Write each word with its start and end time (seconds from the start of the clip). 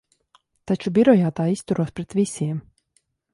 Taču 0.71 0.93
birojā 0.95 1.29
tā 1.41 1.45
izturos 1.57 1.93
pret 2.01 2.17
visiem. 2.21 2.65